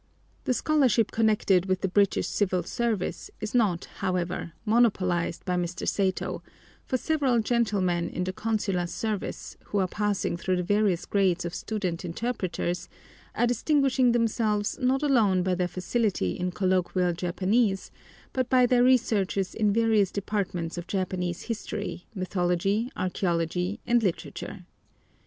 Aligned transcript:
The 0.45 0.55
scholarship 0.55 1.11
connected 1.11 1.67
with 1.67 1.81
the 1.81 1.87
British 1.87 2.25
Civil 2.27 2.63
Service 2.63 3.29
is 3.39 3.53
not, 3.53 3.85
however, 3.97 4.53
monopolised 4.65 5.45
by 5.45 5.57
Mr. 5.57 5.87
Satow, 5.87 6.41
for 6.83 6.97
several 6.97 7.37
gentlemen 7.39 8.09
in 8.09 8.23
the 8.23 8.33
consular 8.33 8.87
service, 8.87 9.57
who 9.65 9.77
are 9.77 9.87
passing 9.87 10.37
through 10.37 10.55
the 10.55 10.63
various 10.63 11.05
grades 11.05 11.45
of 11.45 11.53
student 11.53 12.03
interpreters, 12.03 12.89
are 13.35 13.45
distinguishing 13.45 14.11
themselves 14.11 14.75
not 14.79 15.03
alone 15.03 15.43
by 15.43 15.53
their 15.53 15.67
facility 15.67 16.31
in 16.31 16.49
colloquial 16.49 17.13
Japanese, 17.13 17.91
but 18.33 18.49
by 18.49 18.65
their 18.65 18.83
researches 18.83 19.53
in 19.53 19.71
various 19.71 20.09
departments 20.11 20.79
of 20.79 20.87
Japanese 20.87 21.43
history, 21.43 22.07
mythology, 22.15 22.91
archæology, 22.97 23.77
and 23.85 24.01
literature. 24.01 24.65